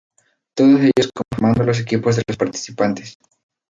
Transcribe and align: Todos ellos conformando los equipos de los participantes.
Todos 0.55 0.79
ellos 0.79 1.11
conformando 1.13 1.63
los 1.63 1.79
equipos 1.79 2.15
de 2.15 2.23
los 2.27 2.35
participantes. 2.35 3.19